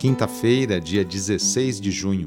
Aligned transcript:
Quinta-feira, 0.00 0.80
dia 0.80 1.04
16 1.04 1.78
de 1.78 1.90
junho. 1.90 2.26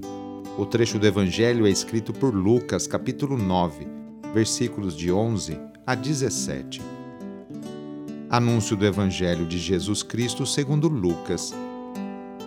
O 0.59 0.63
trecho 0.63 0.99
do 0.99 1.07
Evangelho 1.07 1.66
é 1.66 1.71
escrito 1.71 2.13
por 2.13 2.31
Lucas, 2.31 2.85
capítulo 2.85 3.35
9, 3.35 3.88
versículos 4.31 4.95
de 4.95 5.11
11 5.11 5.57
a 5.83 5.95
17. 5.95 6.80
Anúncio 8.30 8.77
do 8.77 8.85
Evangelho 8.85 9.47
de 9.47 9.57
Jesus 9.57 10.03
Cristo 10.03 10.45
segundo 10.45 10.88
Lucas. 10.88 11.52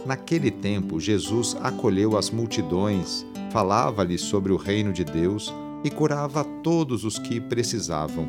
Naquele 0.06 0.48
tempo, 0.48 1.00
Jesus 1.00 1.56
acolheu 1.60 2.16
as 2.16 2.30
multidões, 2.30 3.26
falava-lhes 3.50 4.20
sobre 4.20 4.52
o 4.52 4.56
reino 4.56 4.92
de 4.92 5.02
Deus 5.02 5.52
e 5.82 5.90
curava 5.90 6.44
todos 6.44 7.02
os 7.02 7.18
que 7.18 7.40
precisavam. 7.40 8.28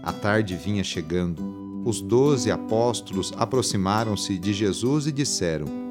A 0.00 0.12
tarde 0.12 0.54
vinha 0.54 0.84
chegando. 0.84 1.82
Os 1.84 2.00
doze 2.00 2.52
apóstolos 2.52 3.32
aproximaram-se 3.36 4.38
de 4.38 4.52
Jesus 4.52 5.08
e 5.08 5.10
disseram: 5.10 5.87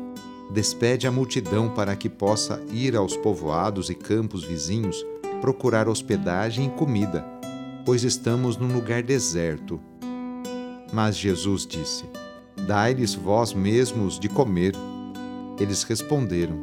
despede 0.49 1.07
a 1.07 1.11
multidão 1.11 1.69
para 1.69 1.95
que 1.95 2.09
possa 2.09 2.61
ir 2.71 2.95
aos 2.95 3.15
povoados 3.17 3.89
e 3.89 3.95
campos 3.95 4.43
vizinhos 4.43 5.05
procurar 5.41 5.87
hospedagem 5.87 6.67
e 6.67 6.69
comida, 6.69 7.25
pois 7.85 8.03
estamos 8.03 8.57
num 8.57 8.73
lugar 8.73 9.03
deserto. 9.03 9.79
Mas 10.91 11.17
Jesus 11.17 11.65
disse: 11.65 12.05
Dai-lhes 12.65 13.13
vós 13.13 13.53
mesmos 13.53 14.19
de 14.19 14.29
comer. 14.29 14.73
Eles 15.59 15.83
responderam: 15.83 16.57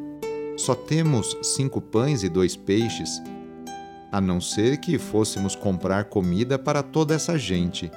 Só 0.56 0.74
temos 0.74 1.36
cinco 1.42 1.80
pães 1.80 2.22
e 2.22 2.28
dois 2.28 2.56
peixes, 2.56 3.22
a 4.10 4.20
não 4.20 4.40
ser 4.40 4.78
que 4.78 4.98
fôssemos 4.98 5.54
comprar 5.54 6.04
comida 6.04 6.58
para 6.58 6.82
toda 6.82 7.14
essa 7.14 7.38
gente. 7.38 7.90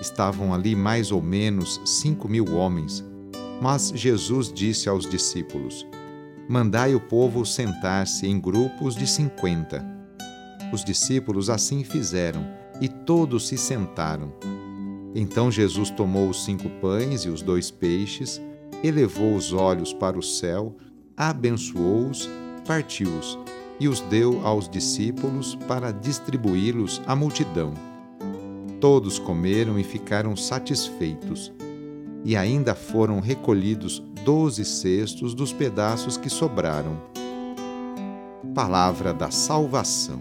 Estavam 0.00 0.52
ali 0.52 0.74
mais 0.74 1.10
ou 1.12 1.22
menos 1.22 1.80
cinco 1.84 2.28
mil 2.28 2.54
homens 2.54 3.04
mas 3.60 3.92
Jesus 3.94 4.52
disse 4.52 4.88
aos 4.88 5.08
discípulos: 5.08 5.86
Mandai 6.48 6.94
o 6.94 7.00
povo 7.00 7.44
sentar-se 7.44 8.26
em 8.26 8.40
grupos 8.40 8.94
de 8.94 9.06
cinquenta. 9.06 9.84
Os 10.72 10.84
discípulos 10.84 11.48
assim 11.48 11.84
fizeram, 11.84 12.46
e 12.80 12.88
todos 12.88 13.48
se 13.48 13.56
sentaram. 13.56 14.32
Então 15.14 15.50
Jesus 15.50 15.90
tomou 15.90 16.28
os 16.28 16.44
cinco 16.44 16.68
pães 16.80 17.22
e 17.22 17.28
os 17.28 17.40
dois 17.40 17.70
peixes, 17.70 18.40
elevou 18.84 19.34
os 19.34 19.52
olhos 19.52 19.92
para 19.92 20.18
o 20.18 20.22
céu, 20.22 20.76
abençoou-os, 21.16 22.28
partiu-os 22.66 23.38
e 23.78 23.88
os 23.88 24.00
deu 24.02 24.46
aos 24.46 24.68
discípulos 24.68 25.54
para 25.66 25.92
distribuí-los 25.92 27.00
à 27.06 27.14
multidão. 27.14 27.72
Todos 28.80 29.18
comeram 29.18 29.78
e 29.78 29.84
ficaram 29.84 30.36
satisfeitos 30.36 31.52
e 32.24 32.36
ainda 32.36 32.74
foram 32.74 33.20
recolhidos 33.20 34.02
doze 34.24 34.64
cestos 34.64 35.34
dos 35.34 35.52
pedaços 35.52 36.16
que 36.16 36.28
sobraram. 36.28 37.00
Palavra 38.54 39.14
da 39.14 39.30
Salvação. 39.30 40.18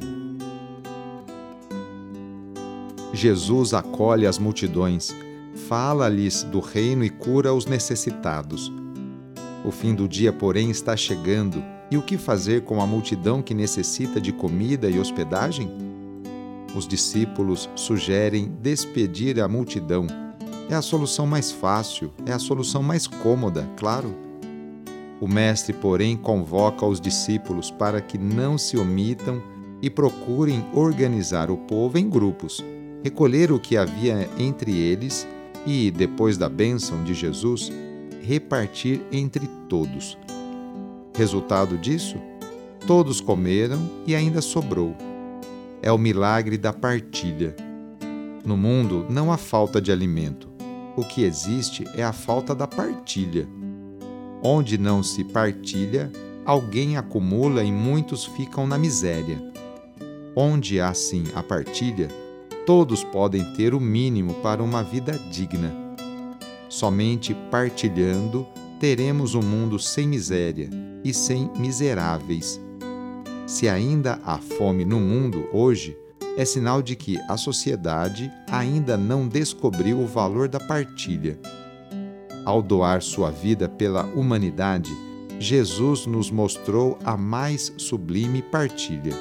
Jesus 3.13 3.73
acolhe 3.73 4.27
as 4.27 4.37
multidões, 4.37 5.15
fala-lhes 5.67 6.43
do 6.43 6.59
reino 6.59 7.03
e 7.03 7.09
cura 7.09 7.53
os 7.53 7.65
necessitados. 7.65 8.71
O 9.63 9.71
fim 9.71 9.95
do 9.95 10.07
dia, 10.07 10.33
porém, 10.33 10.69
está 10.69 10.95
chegando, 10.97 11.63
e 11.89 11.97
o 11.97 12.01
que 12.01 12.17
fazer 12.17 12.63
com 12.63 12.81
a 12.81 12.85
multidão 12.85 13.41
que 13.41 13.53
necessita 13.53 14.19
de 14.19 14.31
comida 14.31 14.89
e 14.89 14.99
hospedagem? 14.99 15.71
Os 16.75 16.87
discípulos 16.87 17.69
sugerem 17.73 18.51
despedir 18.61 19.39
a 19.39 19.47
multidão 19.47 20.05
é 20.69 20.73
a 20.73 20.81
solução 20.81 21.27
mais 21.27 21.51
fácil, 21.51 22.11
é 22.25 22.31
a 22.31 22.39
solução 22.39 22.81
mais 22.81 23.05
cômoda, 23.05 23.69
claro. 23.77 24.15
O 25.21 25.27
Mestre, 25.27 25.73
porém, 25.73 26.17
convoca 26.17 26.85
os 26.85 26.99
discípulos 26.99 27.69
para 27.69 28.01
que 28.01 28.17
não 28.17 28.57
se 28.57 28.77
omitam 28.77 29.41
e 29.81 29.89
procurem 29.89 30.65
organizar 30.73 31.51
o 31.51 31.57
povo 31.57 31.97
em 31.97 32.09
grupos, 32.09 32.63
recolher 33.03 33.51
o 33.51 33.59
que 33.59 33.77
havia 33.77 34.27
entre 34.37 34.75
eles 34.75 35.27
e, 35.65 35.91
depois 35.91 36.37
da 36.37 36.49
bênção 36.49 37.03
de 37.03 37.13
Jesus, 37.13 37.71
repartir 38.23 39.01
entre 39.11 39.47
todos. 39.69 40.17
Resultado 41.15 41.77
disso? 41.77 42.17
Todos 42.87 43.21
comeram 43.21 43.79
e 44.05 44.15
ainda 44.15 44.41
sobrou. 44.41 44.95
É 45.81 45.91
o 45.91 45.97
milagre 45.97 46.57
da 46.57 46.73
partilha. 46.73 47.55
No 48.43 48.57
mundo 48.57 49.05
não 49.09 49.31
há 49.31 49.37
falta 49.37 49.79
de 49.79 49.91
alimento 49.91 50.54
o 50.95 51.03
que 51.03 51.23
existe 51.23 51.83
é 51.95 52.03
a 52.03 52.13
falta 52.13 52.55
da 52.55 52.67
partilha. 52.67 53.47
Onde 54.41 54.77
não 54.77 55.01
se 55.01 55.23
partilha, 55.23 56.11
alguém 56.45 56.97
acumula 56.97 57.63
e 57.63 57.71
muitos 57.71 58.25
ficam 58.25 58.67
na 58.67 58.77
miséria. 58.77 59.41
Onde 60.35 60.79
há 60.79 60.93
sim 60.93 61.23
a 61.33 61.41
partilha, 61.41 62.07
todos 62.65 63.03
podem 63.03 63.43
ter 63.53 63.73
o 63.73 63.79
mínimo 63.79 64.35
para 64.35 64.63
uma 64.63 64.83
vida 64.83 65.13
digna. 65.31 65.73
Somente 66.69 67.35
partilhando 67.49 68.45
teremos 68.79 69.35
um 69.35 69.41
mundo 69.41 69.79
sem 69.79 70.07
miséria 70.07 70.69
e 71.03 71.13
sem 71.13 71.49
miseráveis. 71.57 72.59
Se 73.47 73.69
ainda 73.69 74.19
há 74.25 74.37
fome 74.37 74.83
no 74.83 74.99
mundo 74.99 75.47
hoje, 75.53 75.97
é 76.37 76.43
sinal 76.43 76.81
de 76.81 76.95
que 76.95 77.17
a 77.29 77.37
sociedade 77.37 78.31
ainda 78.51 78.97
não 78.97 79.27
descobriu 79.27 79.99
o 79.99 80.07
valor 80.07 80.47
da 80.47 80.59
partilha. 80.59 81.39
Ao 82.43 82.61
doar 82.61 83.01
sua 83.01 83.31
vida 83.31 83.69
pela 83.69 84.03
humanidade, 84.03 84.91
Jesus 85.39 86.05
nos 86.05 86.29
mostrou 86.29 86.97
a 87.03 87.17
mais 87.17 87.73
sublime 87.77 88.41
partilha. 88.41 89.13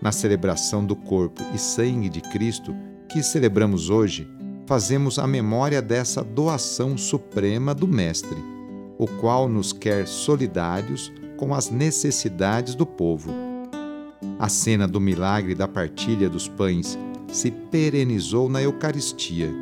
Na 0.00 0.12
celebração 0.12 0.84
do 0.84 0.94
corpo 0.94 1.42
e 1.54 1.58
sangue 1.58 2.08
de 2.08 2.20
Cristo, 2.20 2.74
que 3.08 3.22
celebramos 3.22 3.88
hoje, 3.88 4.28
fazemos 4.66 5.18
a 5.18 5.26
memória 5.26 5.80
dessa 5.80 6.22
doação 6.22 6.96
suprema 6.96 7.74
do 7.74 7.88
Mestre, 7.88 8.38
o 8.98 9.06
qual 9.06 9.48
nos 9.48 9.72
quer 9.72 10.06
solidários 10.06 11.12
com 11.36 11.54
as 11.54 11.70
necessidades 11.70 12.74
do 12.74 12.86
povo 12.86 13.53
a 14.38 14.48
cena 14.48 14.86
do 14.86 15.00
milagre 15.00 15.54
da 15.54 15.66
partilha 15.66 16.28
dos 16.28 16.48
pães 16.48 16.98
se 17.28 17.50
perenizou 17.50 18.48
na 18.48 18.62
Eucaristia, 18.62 19.52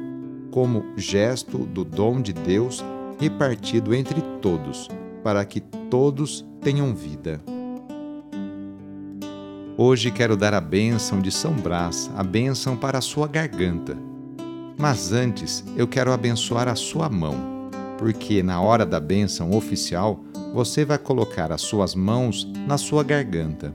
como 0.50 0.84
gesto 0.96 1.58
do 1.58 1.84
dom 1.84 2.20
de 2.20 2.32
Deus 2.32 2.84
repartido 3.18 3.94
entre 3.94 4.20
todos, 4.40 4.88
para 5.22 5.44
que 5.44 5.60
todos 5.60 6.44
tenham 6.60 6.94
vida. 6.94 7.40
Hoje 9.76 10.10
quero 10.10 10.36
dar 10.36 10.52
a 10.52 10.60
bênção 10.60 11.20
de 11.20 11.30
São 11.30 11.54
Brás, 11.54 12.10
a 12.14 12.22
bênção 12.22 12.76
para 12.76 12.98
a 12.98 13.00
sua 13.00 13.26
garganta. 13.26 13.96
Mas 14.78 15.12
antes 15.12 15.64
eu 15.76 15.88
quero 15.88 16.12
abençoar 16.12 16.68
a 16.68 16.74
sua 16.74 17.08
mão, 17.08 17.70
porque 17.96 18.42
na 18.42 18.60
hora 18.60 18.84
da 18.84 19.00
bênção 19.00 19.52
oficial 19.52 20.20
você 20.52 20.84
vai 20.84 20.98
colocar 20.98 21.50
as 21.50 21.62
suas 21.62 21.94
mãos 21.94 22.46
na 22.66 22.76
sua 22.76 23.02
garganta. 23.02 23.74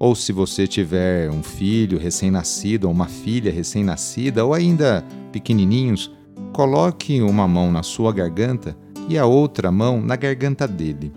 Ou 0.00 0.14
se 0.14 0.32
você 0.32 0.66
tiver 0.66 1.30
um 1.30 1.42
filho 1.42 1.98
recém-nascido 1.98 2.86
ou 2.86 2.90
uma 2.94 3.06
filha 3.06 3.52
recém-nascida 3.52 4.42
ou 4.42 4.54
ainda 4.54 5.04
pequenininhos, 5.30 6.10
coloque 6.54 7.20
uma 7.20 7.46
mão 7.46 7.70
na 7.70 7.82
sua 7.82 8.10
garganta 8.10 8.74
e 9.10 9.18
a 9.18 9.26
outra 9.26 9.70
mão 9.70 10.00
na 10.00 10.16
garganta 10.16 10.66
dele. 10.66 11.12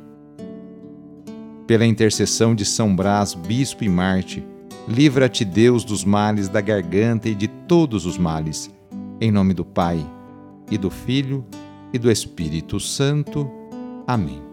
Pela 1.66 1.86
intercessão 1.86 2.54
de 2.54 2.66
São 2.66 2.94
Brás, 2.94 3.34
bispo 3.34 3.86
e 3.86 3.90
Marte, 3.90 4.46
livra-te 4.86 5.46
Deus 5.46 5.86
dos 5.86 6.04
males 6.04 6.50
da 6.50 6.60
garganta 6.60 7.30
e 7.30 7.36
de 7.36 7.48
todos 7.48 8.06
os 8.06 8.18
males. 8.18 8.70
Em 9.22 9.32
nome 9.32 9.54
do 9.54 9.64
Pai, 9.64 10.06
e 10.70 10.78
do 10.78 10.90
Filho, 10.90 11.46
e 11.94 11.98
do 11.98 12.12
Espírito 12.12 12.82
Santo. 12.82 13.50
Amém. 14.06 14.53